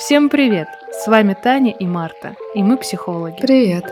[0.00, 0.66] Всем привет!
[1.04, 3.36] С вами Таня и Марта, и мы психологи.
[3.38, 3.84] Привет!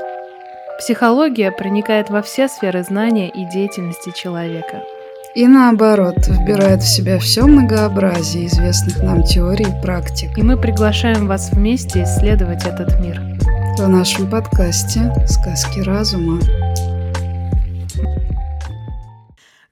[0.78, 4.80] Психология проникает во все сферы знания и деятельности человека.
[5.34, 10.38] И наоборот, вбирает в себя все многообразие известных нам теорий и практик.
[10.38, 13.20] И мы приглашаем вас вместе исследовать этот мир.
[13.76, 16.40] В нашем подкасте «Сказки разума».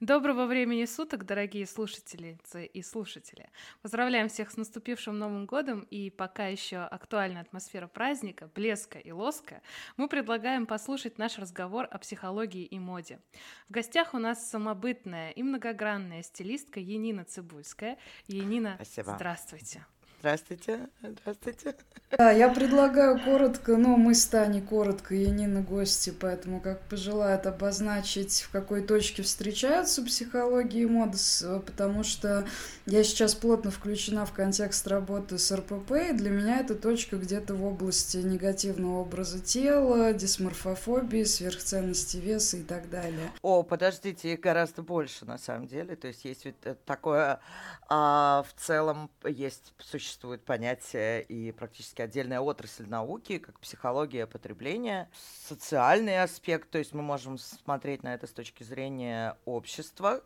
[0.07, 3.49] Доброго времени суток, дорогие слушательницы и слушатели.
[3.81, 9.61] Поздравляем всех с наступившим Новым годом, и пока еще актуальна атмосфера праздника, блеска и лоска,
[9.97, 13.19] мы предлагаем послушать наш разговор о психологии и моде.
[13.67, 17.97] В гостях у нас самобытная и многогранная стилистка Енина Цибульская.
[18.27, 19.13] Енина, Спасибо.
[19.13, 19.85] здравствуйте.
[20.19, 21.75] Здравствуйте, здравствуйте.
[22.17, 26.81] Да, я предлагаю коротко, ну, мы с Таней коротко, и не на гости, поэтому как
[26.87, 31.17] пожелают обозначить, в какой точке встречаются психология и мода,
[31.65, 32.47] потому что
[32.85, 37.53] я сейчас плотно включена в контекст работы с РПП, и для меня эта точка где-то
[37.53, 43.31] в области негативного образа тела, дисморфофобии, сверхценности веса и так далее.
[43.41, 47.41] О, подождите, их гораздо больше на самом деле, то есть есть ведь э, такое,
[47.89, 55.09] а, в целом есть существует понятие и практически отдельная отрасль науки, как психология потребления,
[55.47, 60.21] социальный аспект, то есть мы можем смотреть на это с точки зрения общества,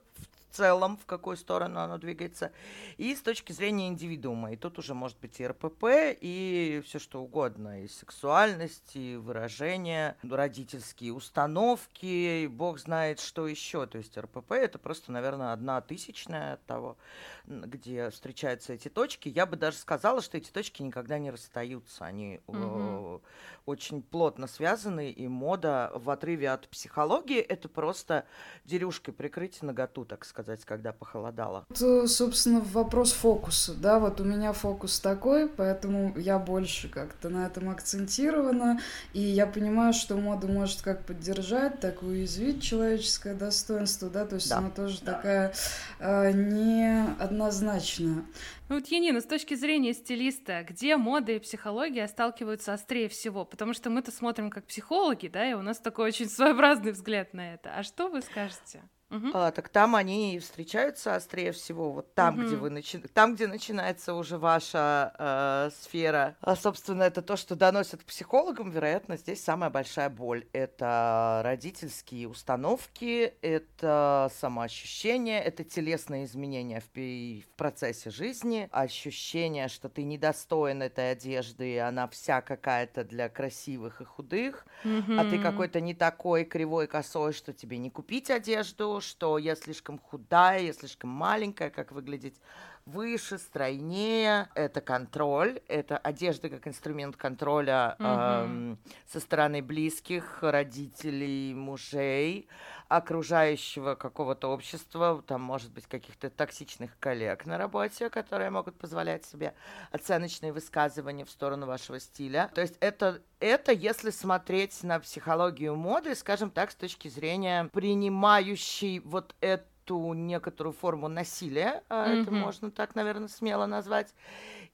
[0.52, 2.52] целом, в какую сторону оно двигается,
[2.97, 4.52] и с точки зрения индивидуума.
[4.53, 5.85] И тут уже может быть и РПП,
[6.19, 13.85] и все что угодно, и сексуальность, и выражения, родительские установки, и бог знает что еще.
[13.85, 16.97] То есть РПП это просто, наверное, одна тысячная от того,
[17.45, 19.29] где встречаются эти точки.
[19.29, 22.05] Я бы даже сказала, что эти точки никогда не расстаются.
[22.05, 23.22] Они угу.
[23.66, 28.25] очень плотно связаны, и мода в отрыве от психологии это просто
[28.66, 31.66] дерюшкой прикрыть наготу, так сказать сказать, когда похолодало?
[31.70, 37.45] Это, собственно, вопрос фокуса, да, вот у меня фокус такой, поэтому я больше как-то на
[37.45, 38.80] этом акцентирована,
[39.14, 44.35] и я понимаю, что мода может как поддержать, так и уязвить человеческое достоинство, да, то
[44.35, 44.57] есть да.
[44.57, 45.13] она тоже да.
[45.13, 45.53] такая
[46.00, 48.25] э, неоднозначная.
[48.69, 53.44] Ну вот, Янина, с точки зрения стилиста, где мода и психология сталкиваются острее всего?
[53.44, 57.53] Потому что мы-то смотрим как психологи, да, и у нас такой очень своеобразный взгляд на
[57.53, 57.73] это.
[57.75, 58.81] А что вы скажете?
[59.11, 59.31] Угу.
[59.33, 62.47] А, так там они встречаются острее всего, вот там, угу.
[62.47, 62.97] где вы начи...
[62.99, 66.38] там, где начинается уже ваша э, сфера.
[66.39, 70.45] А, собственно, это то, что доносят психологам, вероятно, здесь самая большая боль.
[70.53, 80.03] Это родительские установки, это самоощущение, это телесные изменения в, в процессе жизни, ощущение, что ты
[80.03, 85.19] недостоин этой одежды, и она вся какая-то для красивых и худых, угу.
[85.19, 90.00] а ты какой-то не такой кривой, косой, что тебе не купить одежду, что я слишком
[90.00, 92.39] худая, я слишком маленькая, как выглядеть
[92.86, 94.50] выше, стройнее.
[94.56, 98.08] Это контроль, это одежда как инструмент контроля угу.
[98.08, 102.47] эм, со стороны близких, родителей, мужей,
[102.91, 109.53] окружающего какого-то общества, там, может быть, каких-то токсичных коллег на работе, которые могут позволять себе
[109.91, 112.52] оценочные высказывания в сторону вашего стиля.
[112.53, 119.00] То есть это, это если смотреть на психологию моды, скажем так, с точки зрения принимающей
[119.00, 122.22] вот это ту некоторую форму насилия, mm-hmm.
[122.22, 124.14] это можно так, наверное, смело назвать.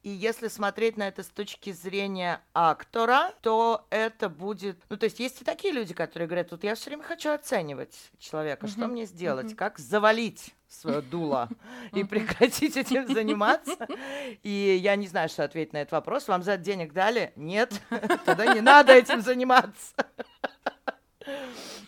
[0.03, 4.81] И если смотреть на это с точки зрения актора, то это будет...
[4.89, 7.95] Ну, то есть есть и такие люди, которые говорят, вот я все время хочу оценивать
[8.19, 8.71] человека, mm-hmm.
[8.71, 9.55] что мне сделать, mm-hmm.
[9.55, 11.49] как завалить свое дуло
[11.93, 13.87] и прекратить этим заниматься.
[14.43, 16.27] И я не знаю, что ответить на этот вопрос.
[16.27, 17.31] Вам за денег дали?
[17.35, 17.81] Нет,
[18.25, 19.93] тогда не надо этим заниматься.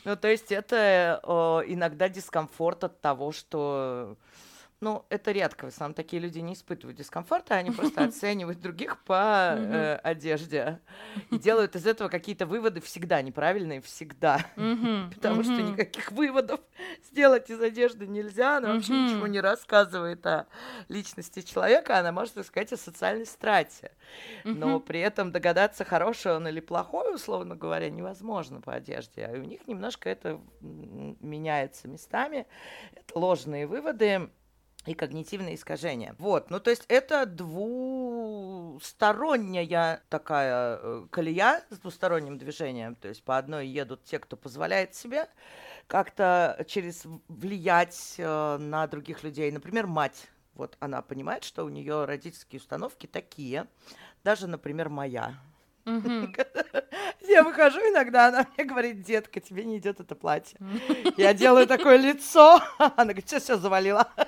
[0.06, 4.18] Ну, то есть это э, иногда дискомфорт от того, что
[4.82, 5.66] ну, это редко.
[5.66, 10.80] В основном такие люди не испытывают дискомфорта, они просто оценивают других по э, одежде
[11.32, 14.46] и делают из этого какие-то выводы всегда неправильные, всегда.
[14.56, 16.62] Потому что никаких выводов
[17.04, 18.58] сделать из одежды нельзя.
[18.58, 20.48] Она вообще ничего не рассказывает о
[20.88, 23.92] личности человека, она может рассказать о социальной страте.
[24.46, 29.26] Но при этом догадаться, хороший он или плохой, условно говоря, невозможно по одежде.
[29.26, 32.48] А у них немножко это меняется местами.
[32.94, 34.30] Это ложные выводы
[34.90, 36.16] и когнитивные искажения.
[36.18, 42.96] Вот, ну то есть это двусторонняя такая э, колея с двусторонним движением.
[42.96, 45.30] То есть по одной едут те, кто позволяет себе
[45.86, 49.52] как-то через влиять э, на других людей.
[49.52, 50.28] Например, мать.
[50.56, 53.68] Вот она понимает, что у нее родительские установки такие.
[54.24, 55.36] Даже, например, моя.
[57.28, 60.58] Я выхожу иногда, она мне говорит, детка, тебе не идет это платье.
[61.18, 62.62] Я делаю такое лицо.
[62.78, 64.08] Она говорит, что все завалила.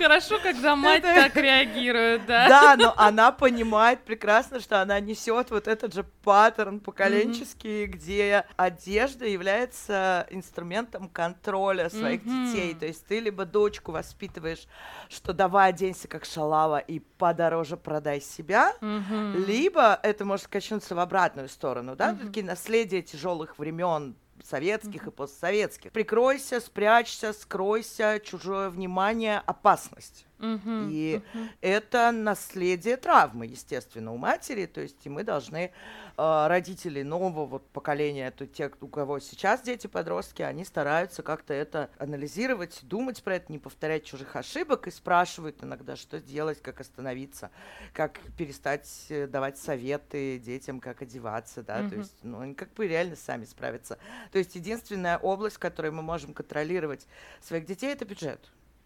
[0.00, 2.48] Хорошо, когда мать так реагирует, да.
[2.48, 9.26] Да, но она понимает прекрасно, что она несет вот этот же паттерн поколенческий, где одежда
[9.26, 12.74] является инструментом контроля своих детей.
[12.74, 14.66] То есть ты либо дочку воспитываешь,
[15.08, 21.48] что давай оденься как шалава и подороже продай себя, либо это может качнуться в обратную
[21.48, 25.92] сторону, да, такие наследия тяжелых времен советских и постсоветских.
[25.92, 30.26] Прикройся, спрячься, скройся, чужое внимание, опасность.
[30.40, 31.44] Угу, и угу.
[31.60, 35.70] это наследие травмы, естественно, у матери, то есть и мы должны
[36.16, 41.52] э, родители нового вот поколения, то те, у кого сейчас дети подростки, они стараются как-то
[41.52, 46.80] это анализировать, думать про это, не повторять чужих ошибок и спрашивают иногда, что сделать, как
[46.80, 47.50] остановиться,
[47.92, 51.90] как перестать э, давать советы детям, как одеваться, да, угу.
[51.90, 53.98] то есть, ну, они как бы реально сами справятся.
[54.32, 57.06] То есть единственная область, в которой мы можем контролировать
[57.42, 58.40] своих детей, это бюджет.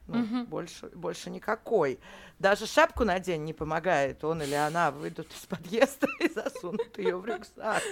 [0.06, 0.44] Ну, угу.
[0.44, 1.98] больше, больше никакой.
[2.38, 4.22] Даже шапку надень не помогает.
[4.22, 7.82] Он или она выйдут из подъезда и засунут ее в рюкзак.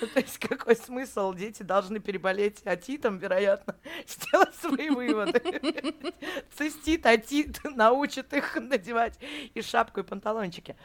[0.00, 1.34] Ну, то есть какой смысл?
[1.34, 3.76] Дети должны переболеть атитом, вероятно,
[4.06, 5.40] сделать свои выводы.
[6.56, 9.18] Цистит, атит научит их надевать
[9.54, 10.76] и шапку, и панталончики.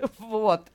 [0.18, 0.68] Вот.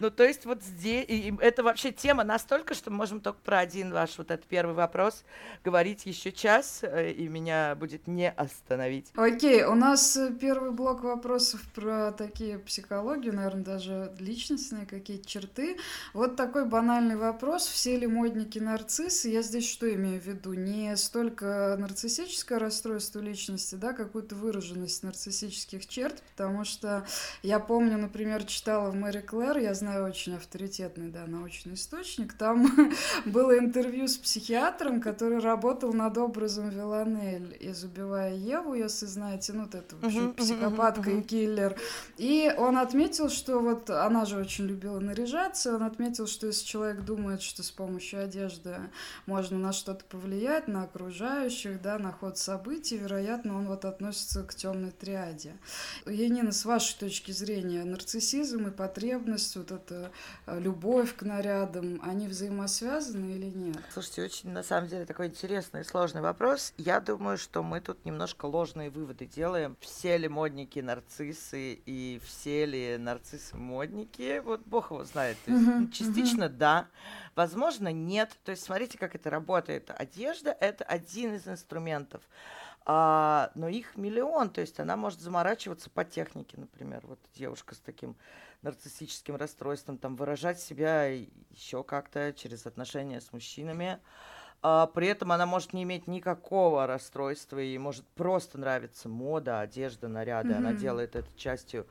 [0.00, 3.58] Ну, то есть вот здесь, и это вообще тема настолько, что мы можем только про
[3.58, 5.24] один ваш вот этот первый вопрос
[5.64, 9.12] говорить еще час, э, и меня будет не остановить.
[9.14, 15.76] Окей, у нас э, первый блок вопросов про такие психологию, наверное, даже личностные какие-то черты.
[16.12, 17.66] Вот такой банальный вопрос.
[17.66, 19.28] Все ли модники нарциссы?
[19.28, 20.54] Я здесь что имею в виду?
[20.54, 27.06] Не столько нарциссическое расстройство личности, да, какую-то выраженность нарциссических черт, потому что
[27.42, 32.66] я помню, например, читала в Мэри Клэр, я знаю очень авторитетный, да, научный источник, там
[33.26, 39.64] было интервью с психиатром, который работал над образом Виланель из «Убивая Еву», если знаете, ну,
[39.64, 41.76] вот это вообще психопатка и киллер.
[42.16, 47.02] И он отметил, что вот она же очень любила наряжаться, он отметил, что если человек
[47.02, 48.76] думает, что с помощью одежды
[49.26, 54.54] можно на что-то повлиять, на окружающих, да, на ход событий, вероятно, он вот относится к
[54.54, 55.52] темной триаде.
[56.06, 60.10] Янина, с вашей точки зрения, нарциссизм эгоизм и потребность, вот эта
[60.46, 63.78] э, любовь к нарядам, они взаимосвязаны или нет?
[63.92, 66.72] Слушайте, очень на самом деле такой интересный и сложный вопрос.
[66.76, 69.76] Я думаю, что мы тут немножко ложные выводы делаем.
[69.80, 74.40] Все ли модники нарциссы и все ли нарциссы модники?
[74.44, 75.36] Вот бог его знает.
[75.44, 76.56] То есть, uh-huh, частично uh-huh.
[76.56, 76.88] да,
[77.34, 78.30] возможно нет.
[78.44, 79.90] То есть смотрите, как это работает.
[79.96, 82.22] Одежда— это один из инструментов.
[82.86, 87.78] А, но их миллион, то есть она может заморачиваться по технике, например, вот девушка с
[87.78, 88.14] таким
[88.60, 94.00] нарциссическим расстройством, там выражать себя еще как-то через отношения с мужчинами.
[94.60, 100.08] А, при этом она может не иметь никакого расстройства и может просто нравиться мода, одежда,
[100.08, 100.50] наряды.
[100.50, 100.56] Mm-hmm.
[100.56, 101.86] Она делает это частью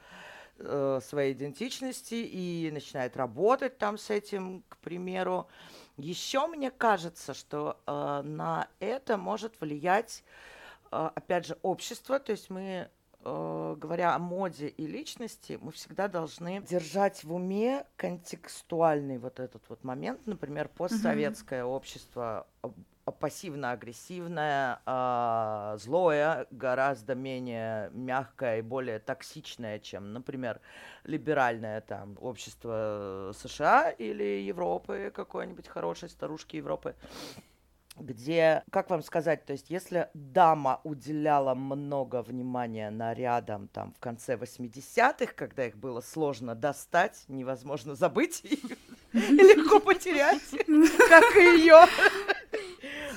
[0.57, 5.47] э, своей идентичности и начинает работать там с этим, к примеру.
[5.97, 10.23] Еще мне кажется, что э, на это может влиять
[11.15, 12.89] опять же, общество, то есть мы
[13.23, 19.63] э, говоря о моде и личности, мы всегда должны держать в уме контекстуальный вот этот
[19.69, 20.25] вот момент.
[20.25, 21.75] Например, постсоветское mm-hmm.
[21.75, 22.47] общество
[23.11, 30.61] пассивно-агрессивное, э, злое, гораздо менее мягкое и более токсичное, чем, например,
[31.03, 36.95] либеральное там общество США или Европы, какой-нибудь хорошей старушки Европы
[37.99, 44.35] где, как вам сказать, то есть если дама уделяла много внимания нарядам там в конце
[44.35, 48.57] 80-х, когда их было сложно достать, невозможно забыть и
[49.13, 50.41] легко потерять,
[51.09, 51.85] как и ее.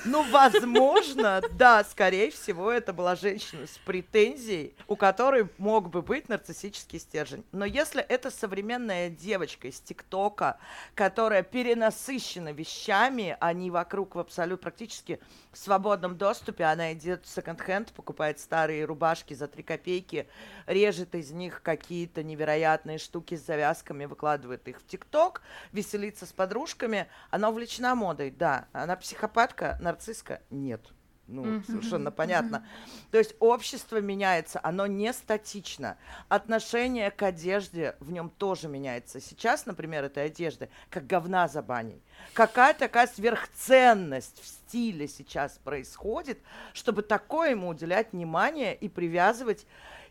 [0.07, 6.29] Ну, возможно, да, скорее всего, это была женщина с претензией, у которой мог бы быть
[6.29, 7.43] нарциссический стержень.
[7.51, 10.59] Но если это современная девочка из ТикТока,
[10.95, 15.19] которая перенасыщена вещами, они вокруг в абсолют практически
[15.51, 20.27] в свободном доступе, она идет в секонд-хенд, покупает старые рубашки за 3 копейки,
[20.67, 25.41] режет из них какие-то невероятные штуки с завязками, выкладывает их в ТикТок,
[25.73, 30.81] веселится с подружками, она увлечена модой, да, она психопатка, нарцисска нет.
[31.29, 31.65] Ну, mm-hmm.
[31.65, 32.55] совершенно понятно.
[32.55, 33.11] Mm-hmm.
[33.11, 35.97] То есть общество меняется, оно не статично.
[36.29, 39.19] Отношение к одежде в нем тоже меняется.
[39.19, 42.01] Сейчас, например, этой одежды как говна за баней.
[42.31, 46.39] Какая такая сверхценность в стиле сейчас происходит,
[46.71, 49.65] чтобы такое ему уделять внимание и привязывать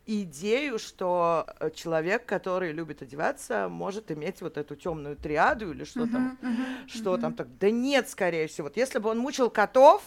[0.06, 6.04] идею, что э, человек, который любит одеваться, может иметь вот эту темную триаду или что
[6.04, 7.20] uh-huh, там, uh-huh, что uh-huh.
[7.20, 7.58] там так.
[7.58, 8.68] Да нет, скорее всего.
[8.68, 10.02] Вот если бы он мучил котов,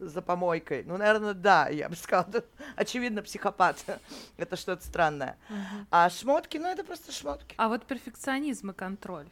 [0.00, 0.84] за помойкой.
[0.84, 2.44] Ну, наверное, да, я бы сказала.
[2.76, 3.84] Очевидно, психопат.
[4.36, 5.36] это что-то странное.
[5.90, 7.54] А шмотки, ну, это просто шмотки.
[7.58, 9.26] А вот перфекционизм и контроль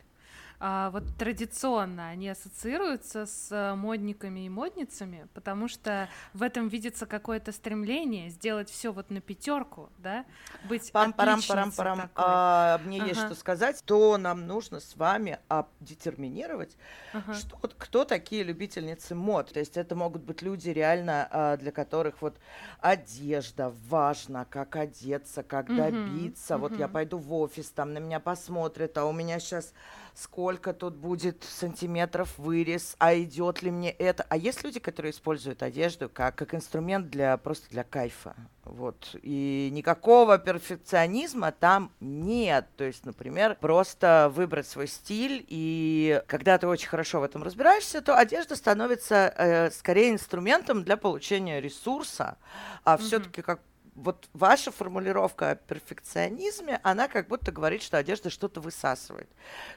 [0.58, 7.06] а, вот традиционно они ассоциируются с э, модниками и модницами, потому что в этом видится
[7.06, 10.24] какое-то стремление сделать все вот на пятерку, да,
[10.68, 13.08] быть пам парам парам парам а, Мне ага.
[13.08, 15.38] есть что сказать, то нам нужно с вами
[15.80, 16.76] детерминировать,
[17.12, 17.34] ага.
[17.34, 19.52] что кто такие любительницы мод.
[19.52, 22.36] То есть это могут быть люди реально а, для которых вот
[22.80, 25.76] одежда важна, как одеться, как угу.
[25.76, 26.56] добиться.
[26.56, 26.62] Угу.
[26.62, 29.72] Вот я пойду в офис, там на меня посмотрят, а у меня сейчас
[30.16, 34.24] сколько тут будет сантиметров вырез, а идет ли мне это.
[34.28, 38.34] А есть люди, которые используют одежду как, как инструмент для просто для кайфа.
[38.64, 39.14] Вот.
[39.22, 42.66] И никакого перфекционизма там нет.
[42.76, 48.00] То есть, например, просто выбрать свой стиль, и когда ты очень хорошо в этом разбираешься,
[48.02, 52.38] то одежда становится э, скорее инструментом для получения ресурса,
[52.84, 52.98] а mm-hmm.
[52.98, 53.60] все-таки как
[53.96, 59.28] вот ваша формулировка о перфекционизме, она как будто говорит, что одежда что-то высасывает.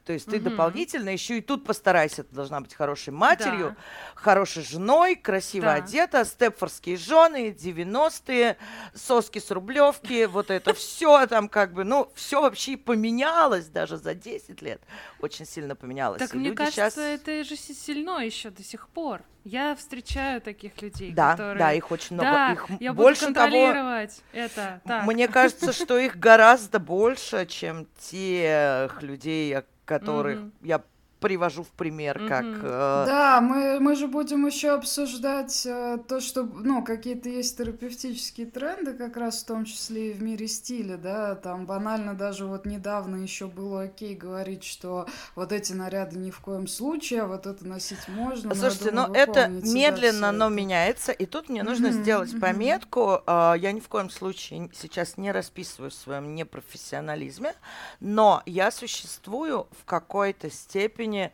[0.03, 0.49] То есть ты угу.
[0.49, 3.75] дополнительно еще и тут постарайся, ты должна быть хорошей матерью, да.
[4.15, 5.75] хорошей женой, красиво да.
[5.75, 8.57] одета, степфорские жены, 90-е,
[8.93, 14.13] соски с рублевки, вот это все там как бы, ну, все вообще поменялось даже за
[14.13, 14.81] 10 лет.
[15.21, 16.19] Очень сильно поменялось.
[16.19, 16.97] Так, и мне кажется, сейчас...
[16.97, 19.23] это же сильно еще до сих пор.
[19.43, 21.57] Я встречаю таких людей, да, которые...
[21.57, 22.31] Да, их очень много.
[22.31, 24.43] Да, их я больше буду контролировать того...
[24.45, 24.81] это.
[24.85, 25.05] Так.
[25.05, 30.51] Мне кажется, что их гораздо больше, чем тех людей, которых mm-hmm.
[30.63, 30.81] я
[31.19, 32.45] привожу в пример, как...
[32.45, 33.03] Э...
[33.05, 38.93] Да, мы, мы же будем еще обсуждать э, то, что, ну, какие-то есть терапевтические тренды,
[38.93, 43.17] как раз в том числе и в мире стиля, да, там банально даже вот недавно
[43.17, 47.67] еще было окей говорить, что вот эти наряды ни в коем случае, а вот это
[47.67, 48.55] носить можно.
[48.55, 50.53] Слушайте, но это медленно, но это.
[50.53, 55.31] меняется, и тут мне нужно сделать пометку, э, я ни в коем случае сейчас не
[55.31, 57.53] расписываю в своем непрофессионализме,
[57.99, 61.31] но я существую в какой-то степени степени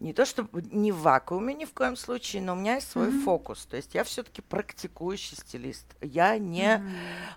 [0.00, 3.08] не то чтобы не в вакууме ни в коем случае, но у меня есть свой
[3.08, 3.24] mm-hmm.
[3.24, 3.66] фокус.
[3.66, 5.86] То есть я все-таки практикующий стилист.
[6.00, 6.80] Я не,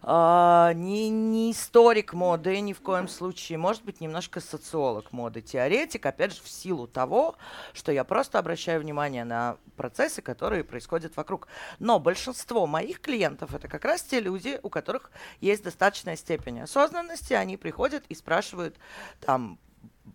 [0.04, 0.70] mm-hmm.
[0.70, 3.58] э, не, не историк моды ни в коем случае.
[3.58, 7.36] Может быть, немножко социолог моды, теоретик, опять же, в силу того,
[7.74, 11.48] что я просто обращаю внимание на процессы, которые происходят вокруг.
[11.80, 15.10] Но большинство моих клиентов это как раз те люди, у которых
[15.40, 17.34] есть достаточная степень осознанности.
[17.34, 18.78] Они приходят и спрашивают
[19.20, 19.58] там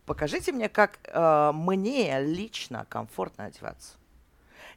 [0.04, 3.94] покажите мне, как э, мне лично комфортно одеваться.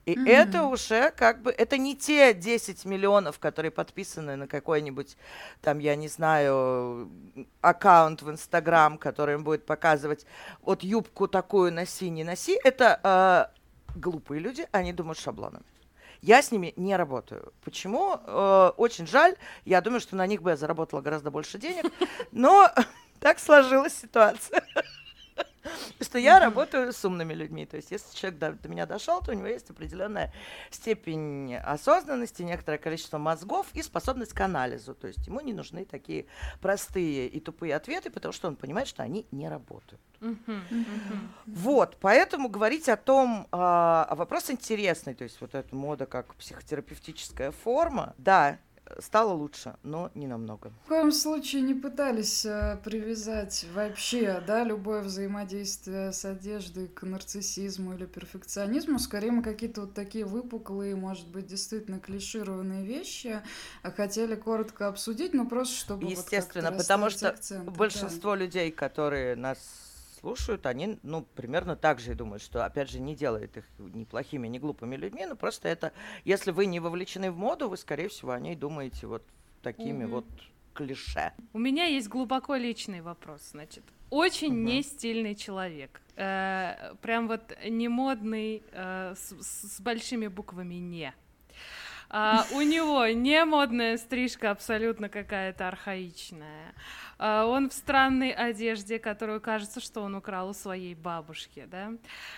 [0.06, 0.30] И mm-hmm.
[0.30, 5.18] это уже как бы, это не те 10 миллионов, которые подписаны на какой-нибудь,
[5.62, 7.12] там, я не знаю,
[7.62, 10.26] аккаунт в Инстаграм, который им будет показывать,
[10.62, 12.58] вот юбку такую носи, не носи.
[12.64, 13.52] Это
[13.94, 15.66] э, глупые люди, они думают шаблонами.
[16.22, 17.54] Я с ними не работаю.
[17.64, 18.20] Почему?
[18.26, 19.36] Э, очень жаль.
[19.64, 21.86] Я думаю, что на них бы я заработала гораздо больше денег.
[22.32, 22.70] Но
[23.20, 24.64] так сложилась ситуация.
[26.10, 27.68] Что я работаю с умными людьми.
[27.68, 30.34] То есть, если человек до, до меня дошел, то у него есть определенная
[30.72, 34.96] степень осознанности, некоторое количество мозгов и способность к анализу.
[34.96, 36.26] То есть ему не нужны такие
[36.62, 40.02] простые и тупые ответы, потому что он понимает, что они не работают.
[41.46, 47.52] Вот, поэтому говорить о том, а, вопрос интересный, то есть вот эта мода как психотерапевтическая
[47.52, 48.58] форма, да,
[49.00, 50.72] стало лучше, но не намного.
[50.86, 57.94] В коем случае не пытались э, привязать вообще, да, любое взаимодействие с одеждой к нарциссизму
[57.94, 59.00] или перфекционизму.
[59.00, 63.42] Скорее мы какие-то вот такие выпуклые, может быть, действительно клишированные вещи
[63.84, 68.38] хотели коротко обсудить, но просто чтобы Естественно, вот потому что акценты, большинство да.
[68.38, 69.58] людей, которые нас
[70.20, 74.04] слушают, они, ну, примерно так же и думают, что, опять же, не делает их ни
[74.04, 75.92] плохими, ни глупыми людьми, но просто это,
[76.26, 79.24] если вы не вовлечены в моду, вы, скорее всего, о ней думаете вот
[79.62, 80.08] такими mm-hmm.
[80.08, 80.26] вот
[80.74, 81.34] клише.
[81.54, 83.84] У меня есть глубоко личный вопрос, значит.
[84.10, 84.58] Очень угу.
[84.58, 86.02] не стильный человек.
[86.16, 91.14] Э, прям вот не модный, э, с, с большими буквами не.
[92.12, 96.74] А, у него не модная стрижка абсолютно какая-то архаичная.
[97.22, 101.92] А, он в странной одежде, которую кажется, что он украл у своей бабушки, да.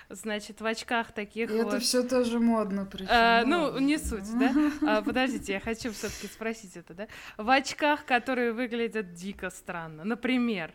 [0.10, 1.68] Значит, в очках таких И вот.
[1.68, 3.08] Это все тоже модно, причем.
[3.12, 4.52] А, ну, не суть, да.
[4.88, 7.08] А, подождите, я хочу все-таки спросить это, да.
[7.38, 10.04] В очках, которые выглядят дико странно.
[10.04, 10.74] Например,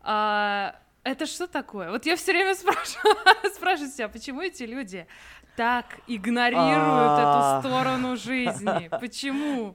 [0.00, 1.90] а, это что такое?
[1.90, 3.16] Вот я все время спрашиваю,
[3.54, 5.08] спрашиваю себя, почему эти люди
[5.56, 7.60] так игнорируют эту а.
[7.60, 8.88] сторону жизни?
[9.00, 9.74] Почему?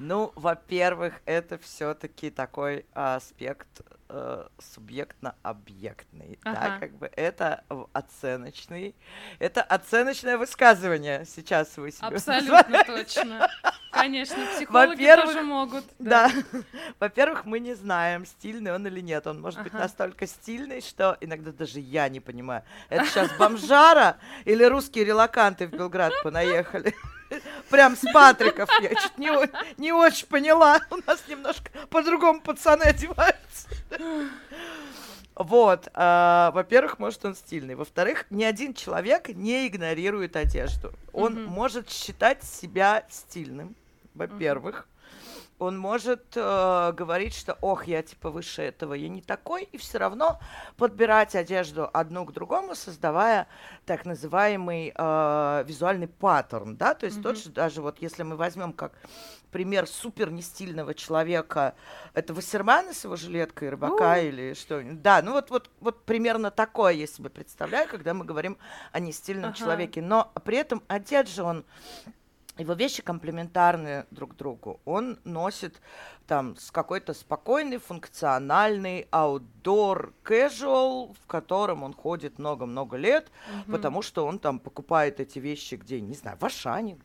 [0.00, 6.58] Ну, во-первых, это все-таки такой аспект э, субъектно-объектный, ага.
[6.58, 8.94] да, как бы это оценочный,
[9.38, 13.50] это оценочное высказывание сейчас вы себе Абсолютно точно.
[13.92, 15.84] Конечно, психологи тоже могут.
[15.98, 16.30] Да.
[16.50, 16.60] да.
[16.98, 19.26] Во-первых, мы не знаем, стильный он или нет.
[19.26, 19.68] Он может ага.
[19.68, 22.62] быть настолько стильный, что иногда даже я не понимаю.
[22.88, 24.16] Это сейчас бомжара
[24.46, 26.94] или русские релаканты в Белград понаехали?
[27.68, 28.68] Прям с Патриков.
[28.80, 29.30] Я чуть не,
[29.78, 30.80] не очень поняла.
[30.90, 33.68] У нас немножко по-другому пацаны одеваются.
[35.34, 37.74] Вот, э, во-первых, может он стильный.
[37.74, 40.92] Во-вторых, ни один человек не игнорирует одежду.
[41.14, 41.46] Он mm-hmm.
[41.46, 43.74] может считать себя стильным,
[44.14, 44.86] во-первых.
[45.60, 49.76] Mm-hmm он может э, говорить, что ох, я типа выше этого, я не такой, и
[49.76, 50.40] все равно
[50.78, 53.46] подбирать одежду одну к другому, создавая
[53.84, 57.22] так называемый э, визуальный паттерн, да, то есть mm-hmm.
[57.22, 58.92] тот же даже вот если мы возьмем как
[59.50, 61.74] пример супер нестильного человека,
[62.14, 64.28] это Вассермана с его жилеткой рыбака uh.
[64.28, 68.56] или что-нибудь, да, ну вот, вот, вот примерно такое я себе представляю, когда мы говорим
[68.92, 69.58] о нестильном uh-huh.
[69.58, 71.66] человеке, но при этом одет же он
[72.60, 74.80] его вещи комплементарны друг другу.
[74.84, 75.80] Он носит
[76.26, 83.72] там с какой-то спокойный, функциональный outdoor casual, в котором он ходит много-много лет, mm-hmm.
[83.72, 86.98] потому что он там покупает эти вещи где, не знаю, в Ашане,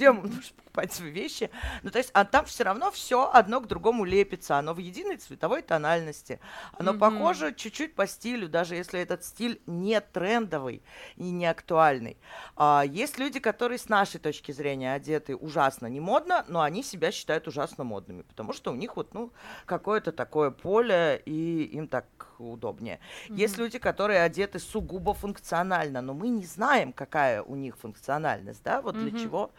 [0.00, 1.50] где нужно покупать свои вещи.
[1.82, 4.56] Ну, то есть, а там все равно все одно к другому лепится.
[4.56, 6.40] Оно в единой цветовой тональности.
[6.78, 6.98] Оно mm-hmm.
[6.98, 10.82] похоже чуть-чуть по стилю, даже если этот стиль не трендовый
[11.16, 12.16] и не актуальный.
[12.56, 17.12] А, есть люди, которые с нашей точки зрения одеты ужасно не модно, но они себя
[17.12, 19.32] считают ужасно модными, потому что у них вот, ну,
[19.66, 22.98] какое-то такое поле, и им так удобнее.
[23.28, 23.36] Mm-hmm.
[23.36, 28.82] Есть люди, которые одеты сугубо функционально, но мы не знаем, какая у них функциональность, да,
[28.82, 29.10] вот mm-hmm.
[29.10, 29.50] для чего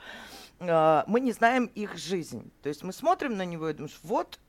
[0.59, 2.51] э, мы не знаем их жизнь.
[2.61, 4.39] То есть мы смотрим на него и думаем, вот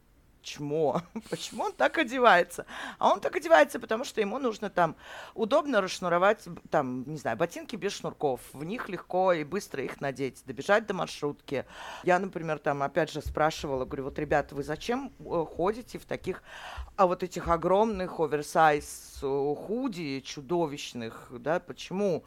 [0.42, 2.66] чмо, почему он так одевается?
[2.98, 4.96] А он так одевается, потому что ему нужно там
[5.34, 10.42] удобно расшнуровать, там, не знаю, ботинки без шнурков, в них легко и быстро их надеть,
[10.46, 11.64] добежать до маршрутки.
[12.04, 16.42] Я, например, там, опять же, спрашивала, говорю, вот, ребята, вы зачем э, ходите в таких,
[16.96, 22.24] а вот этих огромных оверсайз э, худи чудовищных, да, почему?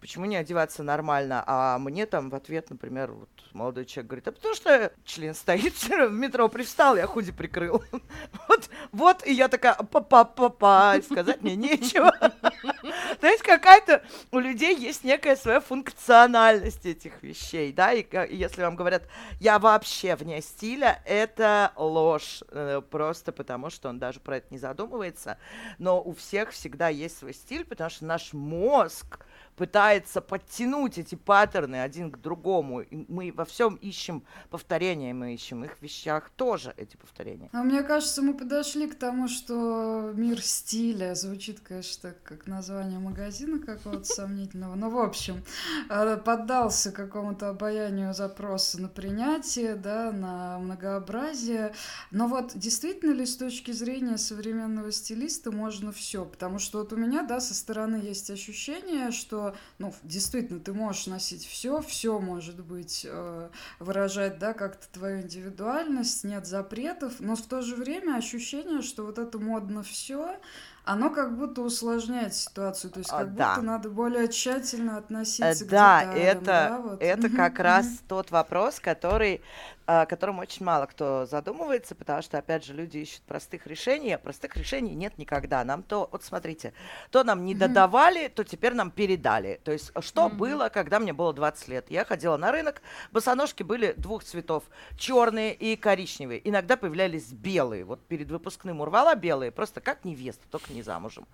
[0.00, 1.42] почему не одеваться нормально?
[1.46, 5.74] А мне там в ответ, например, вот молодой человек говорит, а потому что член стоит,
[5.88, 7.57] в метро привстал, я худи прикрыл.
[8.48, 12.12] Вот, вот, и я такая, па-па-па-па, сказать мне нечего.
[13.20, 18.76] То есть какая-то у людей есть некая своя функциональность этих вещей, да, и если вам
[18.76, 19.02] говорят,
[19.40, 24.58] я вообще вне стиля, это ложь, э, просто потому что он даже про это не
[24.58, 25.38] задумывается,
[25.78, 29.20] но у всех всегда есть свой стиль, потому что наш мозг,
[29.58, 32.80] пытается подтянуть эти паттерны один к другому.
[32.80, 37.50] И мы во всем ищем повторения, мы ищем их в вещах тоже эти повторения.
[37.52, 43.58] А мне кажется, мы подошли к тому, что мир стиля звучит, конечно, как название магазина
[43.58, 44.76] какого-то сомнительного.
[44.76, 45.42] Но, в общем,
[45.90, 51.74] э, поддался какому-то обаянию запроса на принятие, да, на многообразие.
[52.12, 56.24] Но вот действительно ли с точки зрения современного стилиста можно все?
[56.24, 59.47] Потому что вот у меня, да, со стороны есть ощущение, что
[59.78, 66.24] ну, действительно, ты можешь носить все, все может быть, э, выражать, да, как-то твою индивидуальность,
[66.24, 70.38] нет запретов, но в то же время ощущение, что вот это модно все,
[70.88, 75.66] оно как будто усложняет ситуацию, то есть а, как а, будто надо более тщательно относиться
[75.66, 76.26] к да, деталям.
[76.26, 77.02] Это, да, вот.
[77.02, 79.42] это как раз тот вопрос, который
[79.88, 84.18] о котором очень мало кто задумывается, потому что, опять же, люди ищут простых решений, а
[84.18, 85.64] простых решений нет никогда.
[85.64, 86.74] Нам то, вот смотрите,
[87.10, 89.58] то нам не додавали, то теперь нам передали.
[89.64, 91.86] То есть, что было, когда мне было 20 лет?
[91.90, 94.64] Я ходила на рынок, босоножки были двух цветов,
[94.98, 96.46] черные и коричневые.
[96.46, 97.84] Иногда появлялись белые.
[97.84, 101.26] Вот перед выпускным урвала белые, просто как невеста, только не замужем.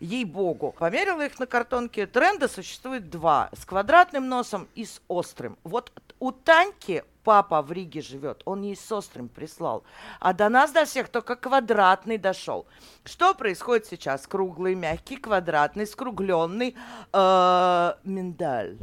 [0.00, 0.74] Ей-богу.
[0.78, 2.06] Померила их на картонке.
[2.06, 3.50] Тренда существует два.
[3.52, 5.56] С квадратным носом и с острым.
[5.64, 9.84] Вот у Таньки папа в Риге живет, он ей с острым прислал.
[10.20, 12.66] А до нас, до всех, только квадратный дошел.
[13.04, 14.26] Что происходит сейчас?
[14.26, 16.76] Круглый, мягкий, квадратный, скругленный
[17.12, 18.76] э, миндаль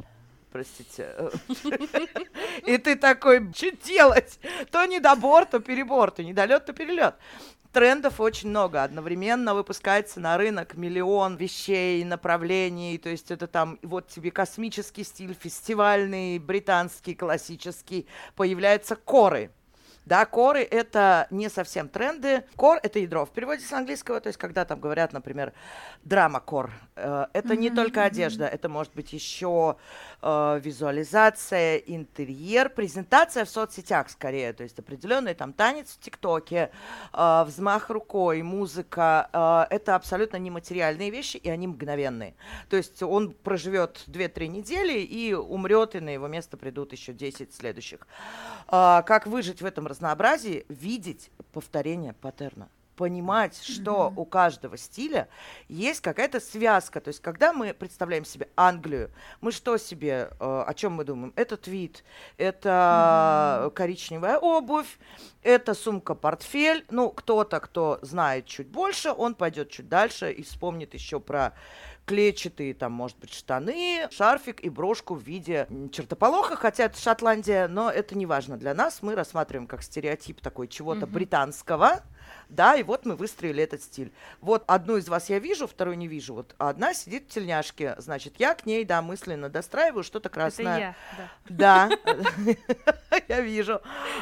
[0.51, 1.13] простите.
[2.65, 4.39] И ты такой, что делать?
[4.71, 7.13] То не добор, то перебор, то недолет, то перелет
[7.71, 8.83] трендов очень много.
[8.83, 12.97] Одновременно выпускается на рынок миллион вещей, направлений.
[12.97, 18.07] То есть это там вот тебе космический стиль, фестивальный, британский, классический.
[18.35, 19.51] Появляются коры
[20.09, 22.43] Да, коры— это не совсем тренды.
[22.55, 23.27] Кор— это ядро.
[23.27, 25.53] В переводе с английского, то есть когда там говорят, например,
[26.03, 29.75] драма-кор, э, это не только одежда, это может быть еще
[30.23, 36.71] э, визуализация, интерьер, презентация в соцсетях скорее, то есть определенный там танец в ТикТоке,
[37.13, 39.29] э, взмах рукой, музыка.
[39.31, 42.33] Э, это абсолютно нематериальные вещи, и они мгновенные.
[42.67, 47.53] То есть он проживет 2-3 недели и умрет, и на его место придут еще 10
[47.53, 48.07] следующих.
[48.71, 49.98] Э, как выжить в этом разнообразии?
[50.69, 54.13] Видеть повторение паттерна понимать, что mm-hmm.
[54.17, 55.29] у каждого стиля
[55.69, 56.99] есть какая-то связка.
[56.99, 59.09] То есть, когда мы представляем себе Англию,
[59.39, 61.31] мы что себе, э, о чем мы думаем?
[61.37, 62.03] Это твит,
[62.35, 62.67] это
[63.63, 63.71] mm-hmm.
[63.71, 64.99] коричневая обувь,
[65.43, 66.85] это сумка-портфель.
[66.89, 71.53] Ну, кто-то, кто знает чуть больше, он пойдет чуть дальше и вспомнит еще про
[72.09, 77.91] клетчатые, там, может быть, штаны, шарфик и брошку в виде чертополоха, хотя это Шотландия, но
[77.91, 79.03] это не важно для нас.
[79.03, 81.11] Мы рассматриваем как стереотип такой чего-то mm-hmm.
[81.11, 82.01] британского,
[82.49, 84.11] да, и вот мы выстроили этот стиль.
[84.41, 86.33] Вот одну из вас я вижу, вторую не вижу.
[86.33, 90.75] Вот одна сидит в тельняшке, значит, я к ней, да, мысленно достраиваю что-то красное.
[90.77, 90.95] Это я,
[91.49, 91.89] да.
[91.89, 93.81] Да, я вижу.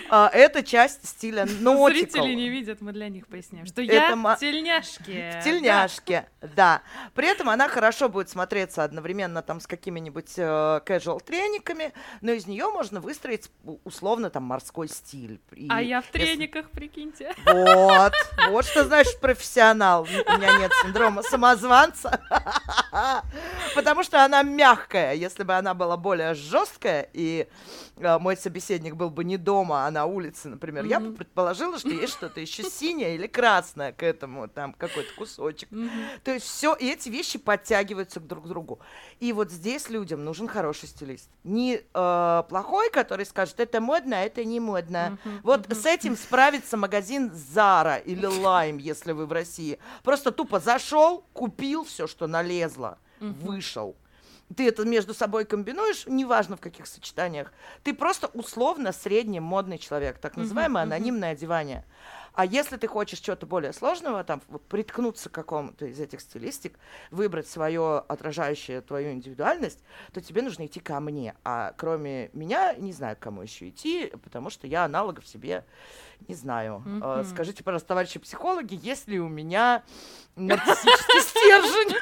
[0.09, 1.89] А, это часть стиля нотикал.
[1.89, 5.37] Зрители не видят, мы для них поясняем, что я в тельняшке.
[5.37, 6.81] В тельняшке, да.
[7.13, 12.47] При этом она хорошо будет смотреться одновременно там с какими-нибудь э, casual трениками, но из
[12.47, 13.49] нее можно выстроить
[13.83, 15.39] условно там морской стиль.
[15.69, 17.33] А я в трениках, прикиньте.
[17.45, 18.13] Вот,
[18.49, 20.03] вот что значит профессионал.
[20.03, 22.19] У меня нет синдрома самозванца.
[23.75, 25.13] Потому что она мягкая.
[25.13, 27.47] Если бы она была более жесткая, и
[27.97, 31.89] э, мой собеседник был бы не дома, а на улице, например, я бы предположила, что
[31.89, 35.69] есть что-то еще синее или красное к этому, там какой-то кусочек.
[36.23, 38.80] То есть все, и эти вещи подтягиваются друг к другу.
[39.19, 41.30] И вот здесь людям нужен хороший стилист.
[41.43, 45.17] Не э, плохой, который скажет, это модно, а это не модно.
[45.43, 49.79] Вот с этим справится магазин Zara или Lime, если вы в России.
[50.03, 53.95] Просто тупо зашел, купил все, что налезло, вышел
[54.55, 57.51] ты это между собой комбинуешь, неважно в каких сочетаниях,
[57.83, 61.83] ты просто условно средний модный человек, так называемое uh-huh, анонимное одевание.
[62.38, 66.78] А если ты хочешь чего-то более сложного, там, приткнуться к какому-то из этих стилистик,
[67.10, 71.34] выбрать свое отражающее твою индивидуальность, то тебе нужно идти ко мне.
[71.43, 75.65] А кроме меня, не знаю, к кому еще идти, потому что я аналогов себе
[76.28, 76.84] не знаю.
[76.86, 77.26] Mm-hmm.
[77.32, 79.82] Скажите, пожалуйста, товарищи психологи, есть ли у меня
[80.36, 81.97] нарциссический стержень?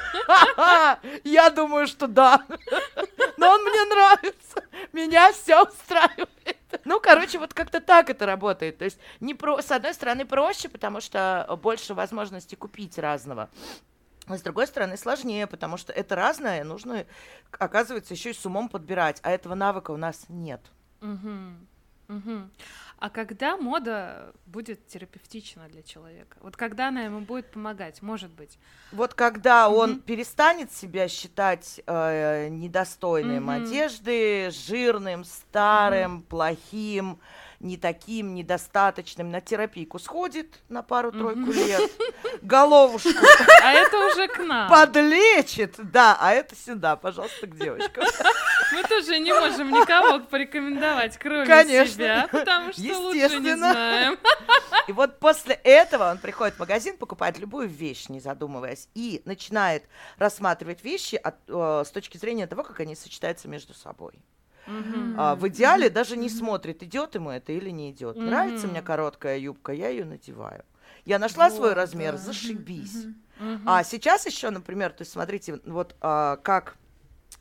[1.24, 2.44] Я думаю, что да.
[3.38, 4.64] Но он мне нравится.
[4.92, 6.28] Меня все устраивает.
[6.84, 8.78] Ну, короче, вот как-то так это работает.
[8.78, 9.60] То есть, не про...
[9.62, 13.48] с одной стороны, проще, потому что больше возможностей купить разного.
[14.26, 17.06] А с другой стороны, сложнее, потому что это разное, нужно,
[17.52, 20.60] оказывается, еще и с умом подбирать, а этого навыка у нас нет.
[21.00, 21.28] Угу.
[22.08, 22.50] Угу.
[22.98, 26.38] А когда мода будет терапевтична для человека?
[26.40, 28.58] Вот когда она ему будет помогать, может быть?
[28.90, 29.78] Вот когда угу.
[29.78, 33.64] он перестанет себя считать э, недостойным угу.
[33.64, 36.22] одежды, жирным, старым, угу.
[36.22, 37.18] плохим,
[37.66, 41.90] не таким, недостаточным, на терапийку сходит на пару-тройку лет,
[42.42, 43.10] головушку.
[43.62, 44.70] А это уже к нам.
[44.70, 48.04] Подлечит, да, а это сюда, пожалуйста, к девочкам.
[48.72, 51.94] Мы тоже не можем никого порекомендовать, кроме Конечно.
[51.94, 54.18] себя, потому что лучше не знаем.
[54.88, 59.84] И вот после этого он приходит в магазин, покупает любую вещь, не задумываясь, и начинает
[60.18, 64.14] рассматривать вещи от, э, с точки зрения того, как они сочетаются между собой.
[64.66, 65.14] Mm-hmm.
[65.16, 68.16] А, в идеале даже не смотрит, идет ему это или не идет.
[68.16, 68.22] Mm-hmm.
[68.22, 70.64] Нравится мне короткая юбка, я ее надеваю.
[71.04, 72.18] Я нашла вот, свой размер, да.
[72.18, 73.06] зашибись.
[73.38, 73.62] Mm-hmm.
[73.66, 76.76] А сейчас еще, например, то есть смотрите, вот а, как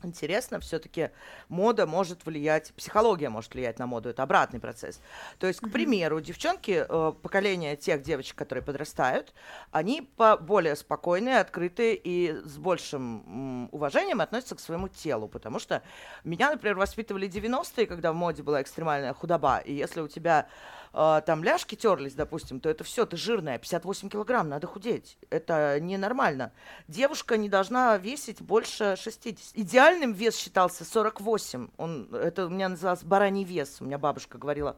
[0.06, 1.12] интересно, все-таки
[1.50, 5.02] мода может влиять, психология может влиять на моду, это обратный процесс.
[5.40, 9.34] То есть, к примеру, девчонки, э, поколение тех девочек, которые подрастают,
[9.72, 10.10] они
[10.42, 15.82] более спокойные, открытые и с большим уважением относятся к своему телу, потому что
[16.24, 20.48] меня, например, воспитывали 90-е, когда в моде была экстремальная худоба, и если у тебя
[20.96, 25.18] э, там ляжки терлись, допустим, то это все, ты жирная, 58 килограмм, надо худеть.
[25.30, 26.54] Это ненормально.
[26.88, 29.56] Девушка не должна весить больше 60.
[29.56, 31.70] Идеальным вес считался 48.
[31.78, 33.78] Он, это у меня называлось бараний вес.
[33.82, 34.78] У меня бабушка говорила,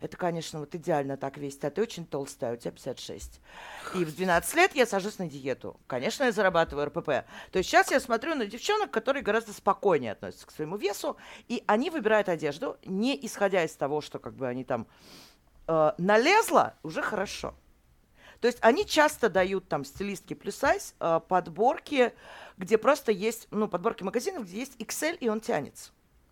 [0.00, 3.40] это, конечно, вот идеально так весить, а ты очень толстая, у тебя 56.
[3.94, 5.78] И в 12 лет я сажусь на диету.
[5.86, 7.06] Конечно, я зарабатываю РПП.
[7.50, 11.16] То есть сейчас я смотрю на девчонок, которые гораздо спокойнее относятся к своему весу,
[11.48, 14.86] и они выбирают одежду, не исходя из того, что как бы они там
[15.66, 17.54] э, налезла, уже хорошо.
[18.40, 22.12] То есть они часто дают там стилистки плюс сайз э, подборки,
[22.56, 25.90] где просто есть, ну, подборки магазинов, где есть XL, и он тянется.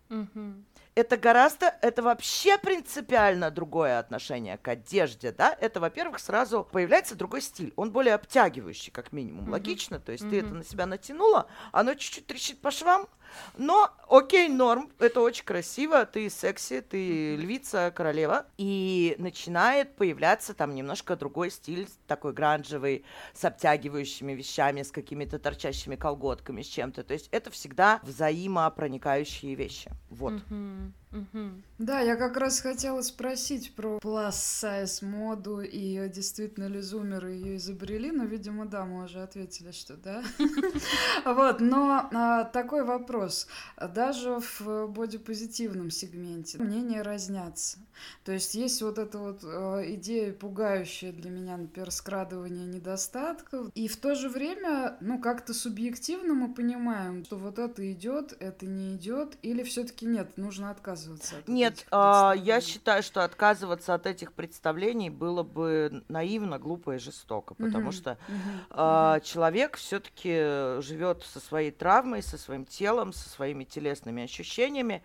[0.09, 0.63] Mm-hmm.
[0.93, 5.57] это гораздо, это вообще принципиально другое отношение к одежде, да?
[5.59, 7.73] Это, во-первых, сразу появляется другой стиль.
[7.75, 9.47] Он более обтягивающий, как минимум.
[9.47, 9.51] Mm-hmm.
[9.51, 10.29] Логично, то есть mm-hmm.
[10.29, 13.07] ты это на себя натянула, оно чуть-чуть трещит по швам,
[13.57, 18.45] но, окей, норм, это очень красиво, ты секси, ты львица, королева.
[18.57, 25.95] И начинает появляться там немножко другой стиль, такой гранжевый, с обтягивающими вещами, с какими-то торчащими
[25.95, 27.03] колготками, с чем-то.
[27.03, 29.91] То есть это всегда взаимопроникающие вещи.
[30.09, 30.33] Вот.
[30.33, 30.91] Mm-hmm.
[31.15, 31.49] Угу.
[31.77, 38.11] Да, я как раз хотела спросить про size моду и действительно ли зумеры ее изобрели,
[38.11, 40.23] но, видимо, да, мы уже ответили, что да.
[41.25, 43.47] Вот, но а, такой вопрос.
[43.77, 47.79] Даже в бодипозитивном сегменте мнения разнятся.
[48.23, 53.87] То есть есть вот эта вот а, идея пугающая для меня, например, скрадывание недостатков, и
[53.87, 58.95] в то же время, ну, как-то субъективно мы понимаем, что вот это идет, это не
[58.95, 64.05] идет, или все-таки нет, нужно отказываться отказываться от Нет, а, я считаю, что отказываться от
[64.05, 68.37] этих представлений было бы наивно, глупо и жестоко, потому угу, что угу,
[68.71, 75.03] а, человек все-таки живет со своей травмой, со своим телом, со своими телесными ощущениями.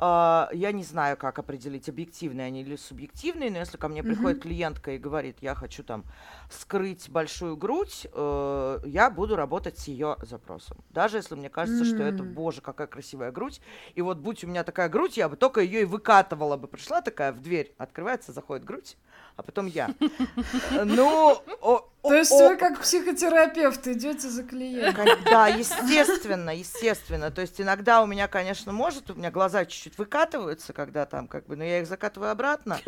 [0.00, 4.42] А, я не знаю, как определить, объективные они или субъективные, но если ко мне приходит
[4.42, 6.04] клиентка и говорит, я хочу там
[6.50, 10.78] скрыть большую грудь, э, я буду работать с ее запросом.
[10.90, 13.60] Даже если мне кажется, что это, боже, какая красивая грудь,
[13.94, 16.68] и вот будь у меня такая грудь, я бы только ее и выкатывала бы.
[16.68, 18.96] Пришла такая в дверь, открывается, заходит грудь,
[19.36, 19.94] а потом я.
[20.84, 21.42] Ну,
[22.08, 25.06] то есть вы как психотерапевт идете за клиентом?
[25.24, 27.30] Да, естественно, естественно.
[27.30, 31.46] То есть иногда у меня, конечно, может, у меня глаза чуть-чуть выкатываются, когда там как
[31.46, 32.80] бы, но я их закатываю обратно.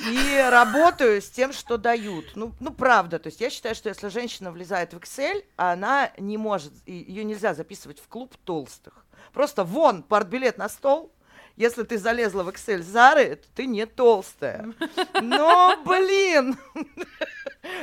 [0.00, 2.36] И работаю с тем, что дают.
[2.36, 3.18] Ну, ну, правда.
[3.18, 7.52] То есть я считаю, что если женщина влезает в Excel, она не может, ее нельзя
[7.52, 9.04] записывать в клуб толстых.
[9.32, 11.12] Просто вон, партбилет на стол,
[11.58, 14.72] если ты залезла в Excel Зары, то ты не толстая.
[15.20, 16.56] Но, блин,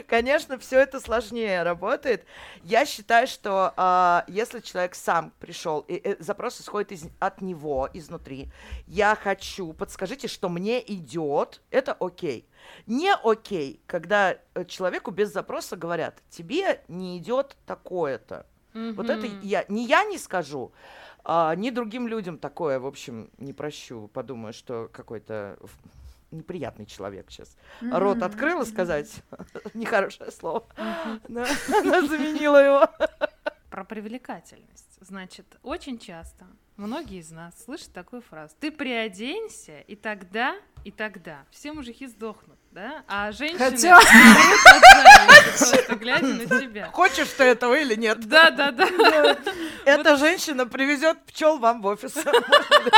[0.08, 2.24] конечно, все это сложнее работает.
[2.64, 7.90] Я считаю, что э, если человек сам пришел, и, и запрос исходит из, от него,
[7.94, 8.50] изнутри,
[8.88, 12.48] я хочу, подскажите, что мне идет, это окей.
[12.88, 18.46] Не окей, когда э, человеку без запроса говорят, тебе не идет такое-то.
[18.74, 18.94] Mm-hmm.
[18.94, 20.72] Вот это я, не я не скажу,
[21.28, 24.08] а, ни другим людям такое, в общем, не прощу.
[24.14, 25.58] Подумаю, что какой-то
[26.30, 27.58] неприятный человек сейчас.
[27.82, 27.98] Mm-hmm.
[27.98, 29.12] Рот открыла сказать
[29.74, 30.68] нехорошее слово.
[30.78, 31.80] Mm-hmm.
[31.82, 32.88] Она заменила его.
[33.72, 35.00] Про привлекательность.
[35.02, 36.46] Значит, очень часто
[36.78, 38.56] многие из нас слышат такую фразу.
[38.60, 43.04] Ты приоденься, и тогда, и тогда все мужики сдохнут да?
[43.08, 44.00] А женщины Хотя...
[45.58, 46.92] просто глядя на тебя.
[46.92, 48.20] Хочешь ты этого или нет?
[48.28, 48.86] Да, да, да.
[49.86, 52.14] Эта женщина привезет пчел вам в офис.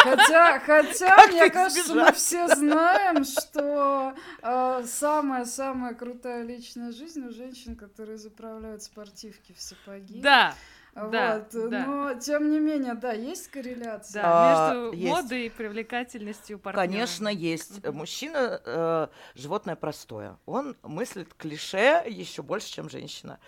[0.03, 7.75] Хотя, хотя, мне кажется, мы все знаем, что э, самая-самая крутая личная жизнь у женщин,
[7.75, 10.21] которые заправляют спортивки в сапоги.
[10.21, 10.55] Да.
[10.97, 11.85] Да, вот, да.
[11.85, 14.23] но тем не менее, да, есть корреляция.
[14.23, 15.09] Да, а, между есть.
[15.09, 16.87] модой и привлекательностью партнера.
[16.87, 17.85] Конечно, есть.
[17.85, 17.95] Угу.
[17.95, 20.37] Мужчина э, животное простое.
[20.47, 23.39] Он мыслит клише еще больше, чем женщина.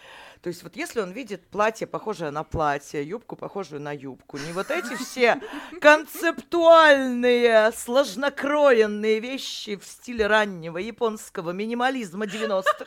[0.41, 4.53] То есть вот если он видит платье, похожее на платье, юбку, похожую на юбку, не
[4.53, 5.41] вот эти все
[5.81, 12.85] концептуальные, сложнокроенные вещи в стиле раннего японского минимализма 90-х,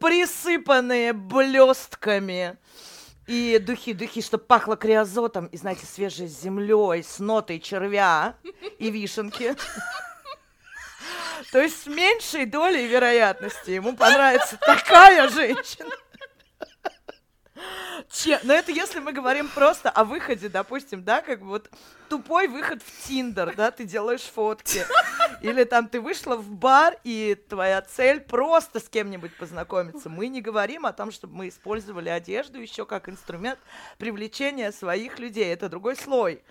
[0.00, 2.56] присыпанные блестками,
[3.30, 8.34] и духи, духи, чтобы пахло криозотом и, знаете, свежей землей, с нотой червя
[8.80, 9.54] и вишенки.
[11.52, 15.94] То есть с меньшей долей вероятности ему понравится такая женщина.
[18.10, 21.70] Че, но это если мы говорим просто о выходе, допустим, да, как бы вот
[22.10, 24.84] тупой выход в Тиндер, да, ты делаешь фотки.
[25.40, 30.10] Или там ты вышла в бар, и твоя цель просто с кем-нибудь познакомиться.
[30.10, 33.58] Мы не говорим о том, чтобы мы использовали одежду еще как инструмент
[33.96, 35.50] привлечения своих людей.
[35.52, 36.42] Это другой слой.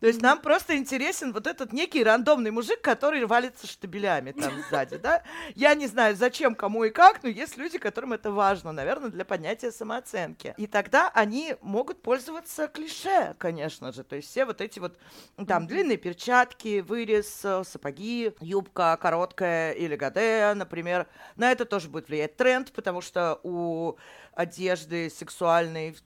[0.00, 4.96] То есть нам просто интересен вот этот некий рандомный мужик, который валится штабелями там сзади,
[4.96, 5.24] да?
[5.56, 9.24] Я не знаю, зачем, кому и как, но есть люди, которым это важно, наверное, для
[9.24, 10.54] поднятия самооценки.
[10.56, 14.04] И тогда они могут пользоваться клише, конечно же.
[14.04, 14.96] То есть все вот эти вот
[15.46, 21.06] там длинные перчатки, вырез, э, сапоги, юбка короткая или гаде, например.
[21.36, 23.96] На это тоже будет влиять тренд, потому что у
[24.34, 25.96] одежды сексуальной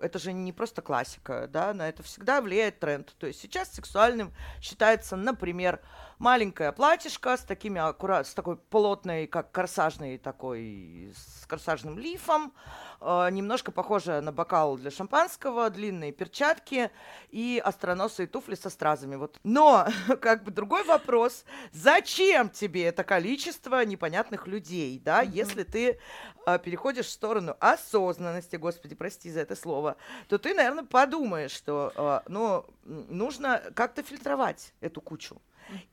[0.00, 3.14] это же не просто классика, да, на это всегда влияет тренд.
[3.18, 5.80] То есть сейчас сексуальным считается, например,
[6.24, 12.54] маленькое платьишко с такими аккурат, с такой плотной, как корсажный такой, с корсажным лифом,
[13.02, 16.90] э, немножко похожая на бокал для шампанского, длинные перчатки
[17.28, 19.16] и остроносые туфли со стразами.
[19.16, 19.38] Вот.
[19.44, 19.86] Но,
[20.22, 25.30] как бы другой вопрос, зачем тебе это количество непонятных людей, да, mm-hmm.
[25.30, 25.98] если ты
[26.46, 31.92] э, переходишь в сторону осознанности, господи, прости за это слово, то ты, наверное, подумаешь, что,
[31.94, 35.38] э, ну, нужно как-то фильтровать эту кучу.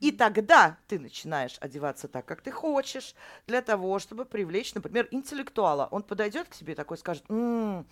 [0.00, 3.14] И тогда ты начинаешь одеваться так, как ты хочешь,
[3.46, 5.88] для того, чтобы привлечь, например, интеллектуала.
[5.90, 7.86] Он подойдет к тебе такой, скажет, м-м,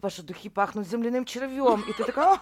[0.00, 1.82] ваши духи пахнут земляным червем.
[1.88, 2.40] И ты такая,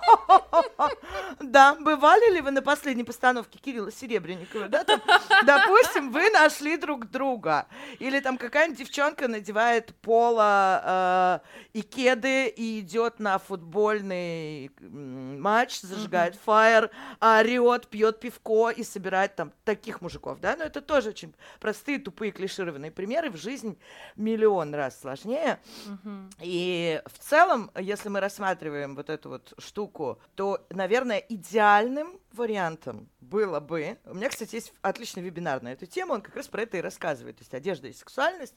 [1.41, 4.69] да, бывали ли вы на последней постановке Кирилла Серебренникова?
[4.69, 5.01] Да, там,
[5.45, 7.67] допустим, вы нашли друг друга.
[7.99, 16.37] Или там какая-нибудь девчонка надевает поло э, и кеды и идет на футбольный матч, зажигает
[16.37, 16.91] фаер,
[17.21, 22.33] орет, пьет пивко и собирать там таких мужиков, да, но это тоже очень простые, тупые,
[22.33, 23.79] клишированные примеры, в жизнь
[24.17, 25.61] миллион раз сложнее.
[25.87, 26.33] Uh-huh.
[26.41, 33.61] И в целом, если мы рассматриваем вот эту вот штуку, то, наверное, идеальным вариантом было
[33.61, 33.99] бы...
[34.05, 36.81] У меня, кстати, есть отличный вебинар на эту тему, он как раз про это и
[36.81, 38.55] рассказывает, то есть одежда и сексуальность.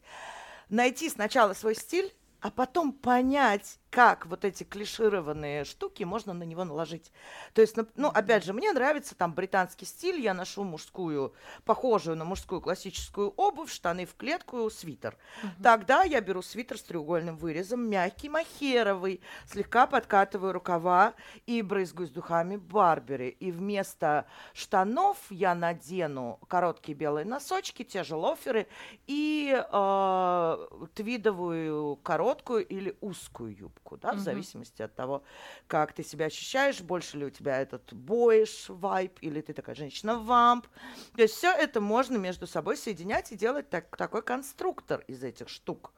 [0.70, 6.64] Найти сначала свой стиль, а потом понять, как вот эти клишированные штуки можно на него
[6.64, 7.12] наложить.
[7.54, 12.26] То есть, ну, опять же, мне нравится там британский стиль, я ношу мужскую, похожую на
[12.26, 15.16] мужскую классическую обувь, штаны в клетку, свитер.
[15.44, 15.50] Uh-huh.
[15.62, 21.14] Тогда я беру свитер с треугольным вырезом, мягкий, махеровый, слегка подкатываю рукава
[21.46, 23.30] и брызгаю с духами Барбери.
[23.30, 28.66] И вместо штанов я надену короткие белые носочки, те же лоферы
[29.06, 35.24] и э, твидовую короткую или узкую юбку ошибку, да, в зависимости от того,
[35.68, 40.68] как ты себя ощущаешь, больше ли у тебя этот боиш вайп, или ты такая женщина-вамп.
[41.16, 45.50] То есть все это можно между собой соединять и делать так, такой конструктор из этих
[45.50, 45.94] штук.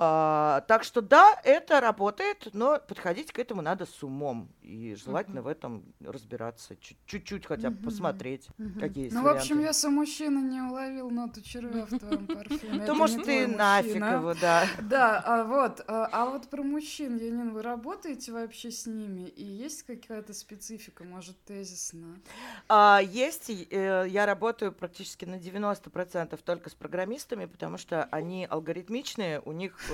[0.00, 4.48] А, так что да, это работает, но подходить к этому надо с умом.
[4.62, 5.42] И желательно uh-huh.
[5.42, 6.76] в этом разбираться.
[7.06, 7.84] Чуть-чуть хотя бы uh-huh.
[7.84, 8.78] посмотреть, uh-huh.
[8.78, 9.40] какие есть Ну, варианты.
[9.40, 13.96] в общем, если мужчина не уловил ноту червя в твоем парфюме, то, может, ты нафиг
[13.96, 14.66] его, да.
[14.82, 19.22] Да, а вот, а, а вот про мужчин, Янин, вы работаете вообще с ними?
[19.22, 22.20] И есть какая-то специфика, может, тезисно?
[22.68, 23.50] А, есть.
[23.50, 29.87] Э, я работаю практически на 90% только с программистами, потому что они алгоритмичные, у них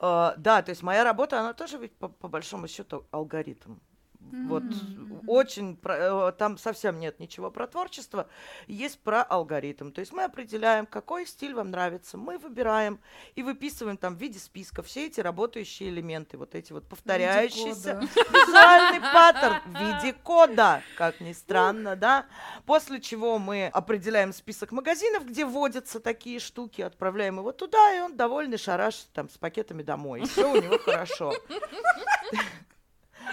[0.00, 3.76] да, то есть моя работа, она тоже ведь по, по большому счету алгоритм.
[4.32, 5.24] Вот mm-hmm.
[5.26, 8.28] очень про, э, там совсем нет ничего про творчество,
[8.66, 9.90] есть про алгоритм.
[9.90, 13.00] То есть мы определяем, какой стиль вам нравится, мы выбираем
[13.34, 19.00] и выписываем там в виде списка все эти работающие элементы, вот эти вот повторяющиеся визуальный
[19.12, 22.26] паттерн в виде кода, как ни странно, да.
[22.66, 28.16] После чего мы определяем список магазинов, где вводятся такие штуки, отправляем его туда, и он
[28.16, 30.24] довольный шараш там с пакетами домой.
[30.26, 31.32] Все у него хорошо.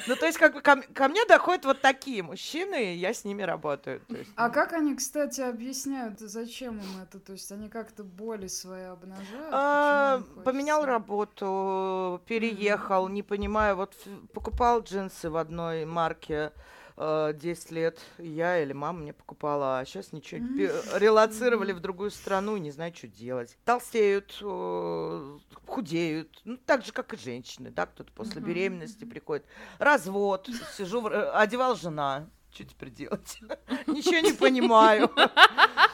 [0.08, 3.24] Ну, то есть, как бы ко, ко мне доходят вот такие мужчины, и я с
[3.26, 4.02] ними работаю.
[4.10, 4.54] Есть, а ну...
[4.54, 7.20] как они, кстати, объясняют, зачем им это?
[7.20, 9.50] То есть, они как-то боли свои обнажают?
[9.52, 13.14] А, поменял работу, переехал, mm-hmm.
[13.14, 13.96] не понимаю, вот
[14.34, 16.52] покупал джинсы в одной марке,
[17.34, 21.00] 10 э, лет я или мама мне покупала, а сейчас ничего, mm-hmm.
[21.00, 23.58] релацировали в другую страну, не знаю, что делать.
[23.66, 29.46] Толстеют, э, худеют, ну, так же, как и женщины, да, кто-то после беременности приходит.
[29.80, 33.40] Развод, сижу, э, одевал жена, что теперь делать?
[33.88, 35.10] Ничего не понимаю.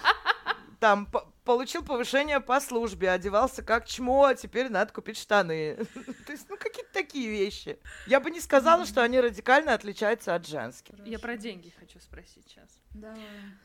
[0.79, 1.07] Там
[1.47, 5.77] получил повышение по службе, одевался как чмо, а теперь надо купить штаны.
[6.25, 7.79] То есть, ну, какие-то такие вещи.
[8.05, 10.95] Я бы не сказала, что они радикально отличаются от женских.
[11.05, 12.67] Я про деньги хочу спросить сейчас.
[12.93, 13.17] Давай.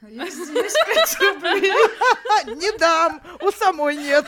[0.08, 1.72] Есть, есть 5 рублей.
[2.54, 4.26] Не дам, у самой нет.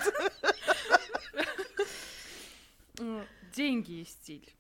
[3.55, 4.53] Деньги и стиль.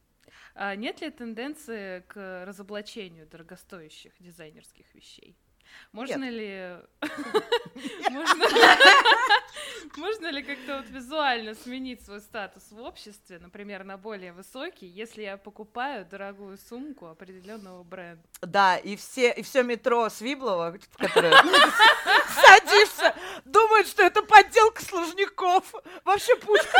[0.54, 5.36] А нет ли тенденции к разоблачению дорогостоящих дизайнерских вещей?
[5.92, 6.76] Можно ли...
[9.96, 15.22] Можно ли как-то вот визуально сменить свой статус в обществе, например, на более высокий, если
[15.22, 18.22] я покупаю дорогую сумку определенного бренда?
[18.42, 21.32] Да, и все, и все метро Свиблова, которое
[22.34, 25.72] садишься, думает, что это подделка Сложников.
[26.04, 26.78] Вообще пушка.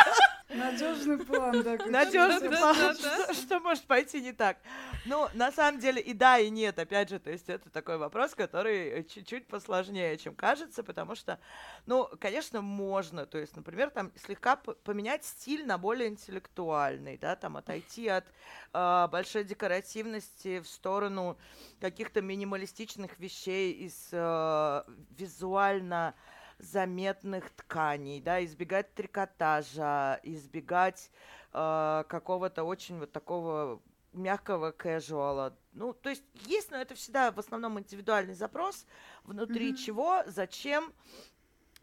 [0.49, 1.79] Надежный план, да.
[1.87, 2.97] Надежный план,
[3.33, 4.59] что может пойти не так.
[5.07, 6.79] Ну, на самом деле и да, и нет.
[6.79, 11.39] Опять же, то есть это такой вопрос, который чуть-чуть посложнее, чем кажется, потому что,
[11.87, 13.27] ну, конечно, можно.
[13.27, 18.25] То есть, например, там слегка поменять стиль на более интеллектуальный, да, там отойти от
[18.73, 21.39] э, большой декоративности в сторону
[21.81, 26.15] каких-то минималистичных вещей из э, визуально
[26.59, 31.11] заметных тканей, да, избегать трикотажа, избегать
[31.53, 33.81] э, какого-то очень вот такого
[34.15, 35.53] мягкого casual.
[35.73, 38.87] Ну, то есть есть, но это всегда в основном индивидуальный запрос,
[39.25, 39.77] внутри mm-hmm.
[39.77, 40.93] чего, зачем.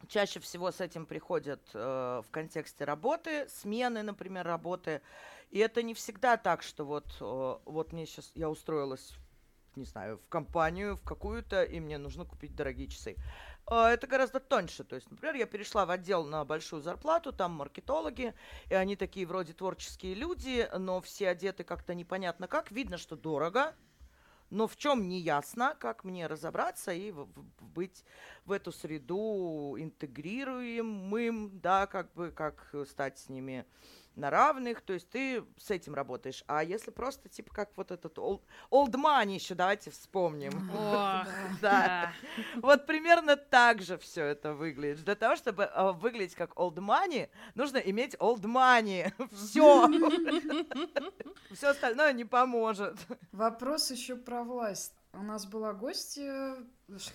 [0.07, 5.01] Чаще всего с этим приходят э, в контексте работы, смены, например, работы.
[5.51, 9.13] И это не всегда так, что вот, э, вот мне сейчас, я устроилась,
[9.75, 13.15] не знаю, в компанию, в какую-то, и мне нужно купить дорогие часы.
[13.67, 14.83] Это гораздо тоньше.
[14.83, 18.33] То есть, например, я перешла в отдел на большую зарплату, там маркетологи,
[18.69, 22.71] и они такие вроде творческие люди, но все одеты как-то непонятно как.
[22.71, 23.73] Видно, что дорого,
[24.51, 28.03] но в чем не ясно, как мне разобраться и в, в, быть
[28.45, 33.65] в эту среду интегрируемым, да, как бы, как стать с ними
[34.15, 36.43] на равных, то есть ты с этим работаешь.
[36.47, 40.69] А если просто, типа, как вот этот old, old money еще, давайте вспомним.
[40.71, 41.27] Ох,
[41.61, 42.13] да.
[42.55, 45.03] Вот примерно так же все это выглядит.
[45.05, 49.11] Для того, чтобы э, выглядеть как old money, нужно иметь old money.
[49.35, 49.87] Все.
[51.53, 52.97] Все остальное не поможет.
[53.31, 54.93] Вопрос еще про власть.
[55.13, 56.55] У нас была гостья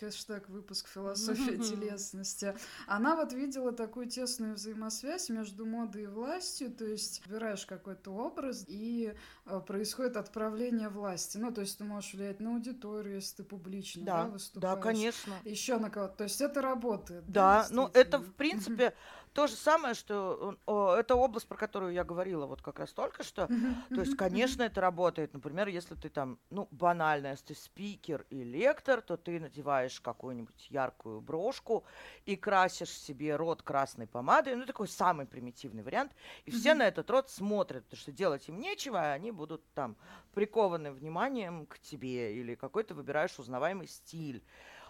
[0.00, 2.54] хэштег выпуск «Философия телесности»,
[2.86, 8.64] она вот видела такую тесную взаимосвязь между модой и властью, то есть выбираешь какой-то образ,
[8.68, 9.14] и
[9.46, 11.38] э, происходит отправление власти.
[11.38, 14.76] Ну, то есть ты можешь влиять на аудиторию, если ты публично да, да, выступаешь.
[14.76, 15.34] Да, конечно.
[15.44, 16.16] Еще на кого-то.
[16.16, 17.24] То есть это работает.
[17.26, 18.94] Да, да ну это, в принципе,
[19.36, 23.22] то же самое, что о, это область, про которую я говорила вот как раз только
[23.22, 23.46] что.
[23.90, 25.34] То есть, конечно, это работает.
[25.34, 30.68] Например, если ты там, ну, банально, если ты спикер и лектор, то ты надеваешь какую-нибудь
[30.70, 31.84] яркую брошку
[32.24, 34.56] и красишь себе рот красной помадой.
[34.56, 36.12] Ну, такой самый примитивный вариант.
[36.46, 39.96] И все на этот рот смотрят, потому что делать им нечего, и они будут там
[40.32, 44.42] прикованы вниманием к тебе или какой-то выбираешь узнаваемый стиль.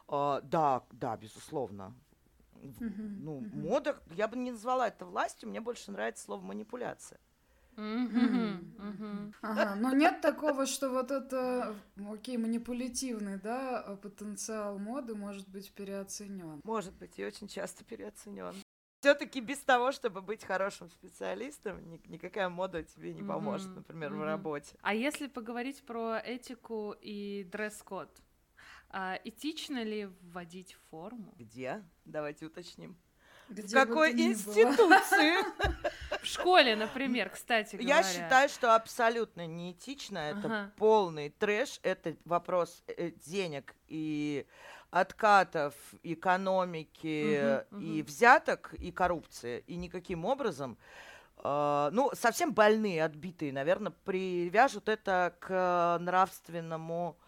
[0.06, 1.92] Uh, да, да, безусловно.
[2.62, 3.56] Uh-huh, ну, uh-huh.
[3.56, 7.20] мода, я бы не назвала это властью, мне больше нравится слово манипуляция.
[9.42, 11.76] Ага, но нет такого, что вот это,
[12.10, 16.60] окей, манипулятивный, да, потенциал моды может быть переоценен.
[16.64, 18.54] Может быть, и очень часто переоценен.
[19.00, 24.22] Все-таки без того, чтобы быть хорошим специалистом, ни- никакая мода тебе не поможет, например, в
[24.22, 24.74] работе.
[24.80, 28.08] А если поговорить про этику и дресс-код,
[28.90, 31.34] а этично ли вводить форму?
[31.38, 31.82] Где?
[32.04, 32.96] Давайте уточним.
[33.48, 35.36] Где в какой институции?
[36.22, 37.98] В школе, например, кстати говоря.
[37.98, 40.18] Я считаю, что абсолютно неэтично.
[40.18, 40.72] Это ага.
[40.76, 41.78] полный трэш.
[41.82, 44.44] Это вопрос э, денег и
[44.90, 48.08] откатов экономики угу, и угу.
[48.08, 49.62] взяток и коррупции.
[49.66, 50.76] И никаким образом
[51.38, 57.18] Uh, ну, совсем больные, отбитые, наверное, привяжут это к нравственному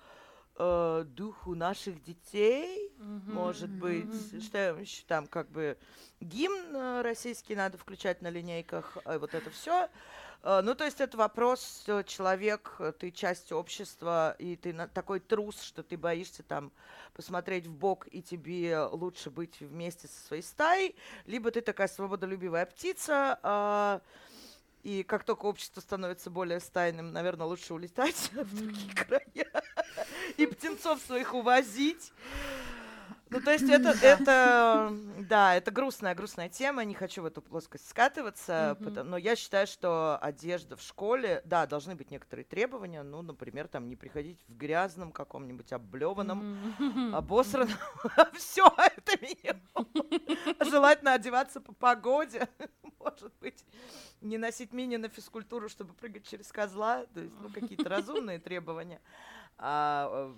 [0.58, 3.32] э, духу наших детей, mm-hmm.
[3.32, 4.40] может быть, mm-hmm.
[4.40, 5.78] что еще там как бы
[6.20, 9.88] гимн э, российский надо включать на линейках, э, вот это все.
[10.44, 15.96] Ну, то есть это вопрос, человек, ты часть общества, и ты такой трус, что ты
[15.96, 16.70] боишься там
[17.12, 20.94] посмотреть в бок, и тебе лучше быть вместе со своей стаей,
[21.26, 24.00] либо ты такая свободолюбивая птица, э,
[24.82, 29.62] и как только общество становится более стайным, наверное, лучше улетать в другие края
[30.36, 32.12] и птенцов своих увозить.
[33.30, 37.88] Ну, то есть это, это, да, это грустная, грустная тема, не хочу в эту плоскость
[37.88, 38.84] скатываться, mm-hmm.
[38.84, 43.68] потому, но я считаю, что одежда в школе, да, должны быть некоторые требования, ну, например,
[43.68, 47.16] там, не приходить в грязном каком-нибудь облеванном, mm-hmm.
[47.16, 47.76] обосранном,
[48.34, 49.88] все это минимум.
[50.70, 52.48] Желательно одеваться по погоде,
[53.10, 53.64] может быть,
[54.20, 59.00] не носить мини на физкультуру, чтобы прыгать через козла, то есть, ну, какие-то разумные требования.
[59.58, 60.34] А,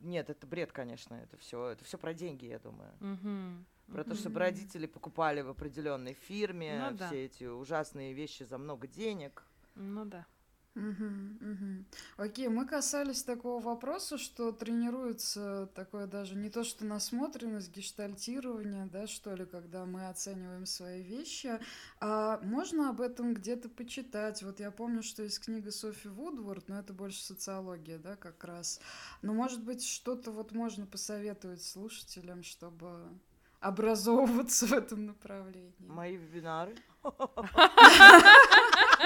[0.00, 2.90] нет, это бред, конечно, это все, это все про деньги, я думаю.
[3.00, 3.92] Угу.
[3.94, 7.14] Про то, чтобы родители покупали в определенной фирме ну, все да.
[7.14, 9.44] эти ужасные вещи за много денег.
[9.74, 10.26] Ну да.
[10.74, 11.84] Угу, угу.
[12.16, 19.06] Окей, мы касались такого вопроса, что тренируется такое даже не то, что насмотренность, гештальтирование, да,
[19.06, 21.60] что ли, когда мы оцениваем свои вещи,
[22.00, 24.42] а можно об этом где-то почитать.
[24.42, 28.80] Вот я помню, что есть книга Софи Вудворд, но это больше социология, да, как раз.
[29.20, 33.10] Но, может быть, что-то вот можно посоветовать слушателям, чтобы
[33.60, 35.74] образовываться в этом направлении.
[35.80, 36.76] Мои вебинары.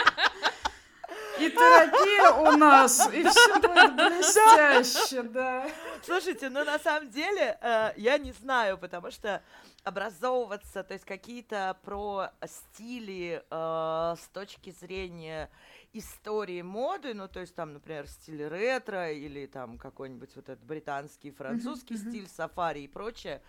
[1.39, 5.69] И терапия у нас, и все будет блестяще, да.
[6.03, 9.43] Слушайте, ну на самом деле э, я не знаю, потому что
[9.85, 15.51] образовываться, то есть какие-то про стили э, с точки зрения
[15.93, 21.31] истории моды, ну, то есть там, например, стиль ретро или там какой-нибудь вот этот британский,
[21.31, 23.43] французский стиль, сафари и прочее,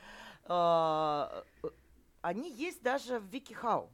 [0.45, 1.43] э,
[2.21, 3.89] они есть даже в WikiHow.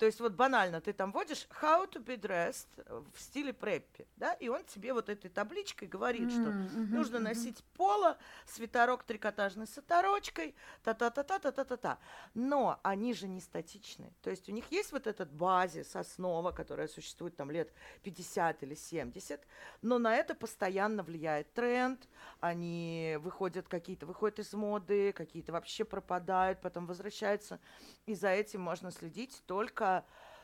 [0.00, 2.68] То есть вот банально, ты там вводишь how to be dressed
[3.12, 7.18] в стиле преппи, да, и он тебе вот этой табличкой говорит, mm-hmm, что mm-hmm, нужно
[7.18, 11.98] носить поло, свитерок трикотажный с оторочкой, та-та-та-та-та-та-та-та.
[12.32, 14.10] Но они же не статичны.
[14.22, 17.70] То есть у них есть вот этот базис, основа, которая существует там лет
[18.02, 19.46] 50 или 70,
[19.82, 22.08] но на это постоянно влияет тренд,
[22.40, 27.60] они выходят какие-то, выходят из моды, какие-то вообще пропадают, потом возвращаются,
[28.06, 29.89] и за этим можно следить только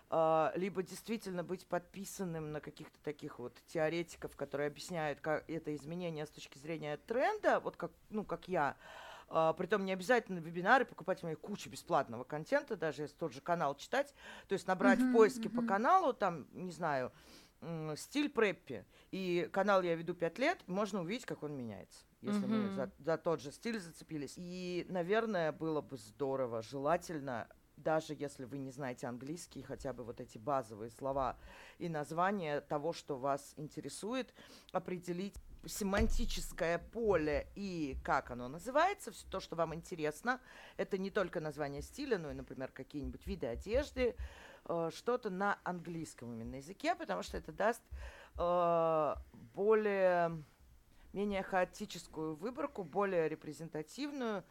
[0.09, 6.27] а, либо действительно быть подписанным на каких-то таких вот теоретиков, которые объясняют как это изменение
[6.27, 8.77] с точки зрения тренда, вот как, ну, как я,
[9.29, 13.41] Uh, притом не обязательно вебинары покупать у меня кучу бесплатного контента, даже если тот же
[13.41, 14.15] канал читать.
[14.47, 15.63] То есть набрать uh-huh, в поиске uh-huh.
[15.63, 17.11] по каналу, там, не знаю,
[17.97, 18.85] стиль преппи.
[19.11, 22.69] И канал я веду пять лет, можно увидеть, как он меняется, если uh-huh.
[22.69, 24.35] мы за, за тот же стиль зацепились.
[24.37, 30.21] И, наверное, было бы здорово, желательно даже если вы не знаете английский, хотя бы вот
[30.21, 31.37] эти базовые слова
[31.79, 34.33] и названия того, что вас интересует,
[34.73, 35.35] определить
[35.67, 40.41] семантическое поле и как оно называется, все то, что вам интересно.
[40.77, 44.17] Это не только название стиля, но и, например, какие-нибудь виды одежды,
[44.69, 47.83] э, что-то на английском именно языке, потому что это даст
[48.39, 49.15] э,
[49.55, 50.43] более
[51.13, 54.45] менее хаотическую выборку, более репрезентативную,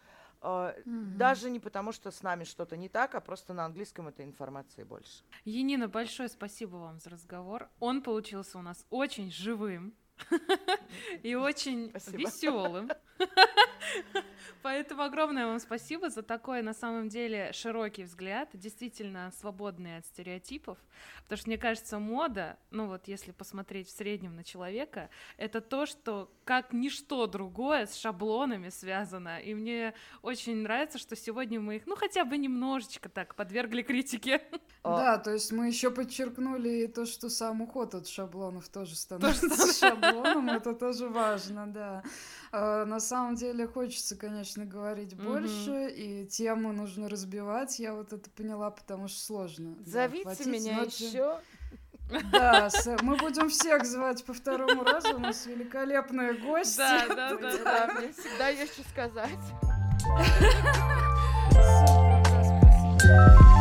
[0.46, 1.18] Mm-hmm.
[1.18, 4.84] Даже не потому, что с нами что-то не так, а просто на английском этой информации
[4.84, 5.24] больше.
[5.44, 7.70] Енина, большое спасибо вам за разговор.
[7.80, 9.94] Он получился у нас очень живым
[11.24, 12.90] и очень веселым.
[14.62, 20.78] Поэтому огромное вам спасибо за такой, на самом деле, широкий взгляд, действительно свободный от стереотипов,
[21.24, 25.86] потому что, мне кажется, мода, ну вот если посмотреть в среднем на человека, это то,
[25.86, 31.88] что как ничто другое с шаблонами связано, и мне очень нравится, что сегодня мы их,
[31.88, 34.42] ну, хотя бы немножечко так подвергли критике.
[34.84, 40.50] Да, то есть мы еще подчеркнули то, что сам уход от шаблонов тоже становится шаблоном,
[40.50, 42.04] это тоже важно, да.
[42.52, 45.24] А, на самом деле хочется, конечно, говорить mm-hmm.
[45.24, 47.80] больше, и тему нужно разбивать.
[47.80, 49.76] Я вот это поняла, потому что сложно.
[49.86, 51.40] Зовите да, меня еще.
[52.32, 52.70] Да,
[53.02, 55.16] мы будем всех звать по второму разу.
[55.16, 56.78] У нас великолепные гости.
[56.78, 57.94] Да, да, да, да.
[57.94, 59.30] Мне всегда есть что сказать.
[61.56, 63.55] Супер, спасибо.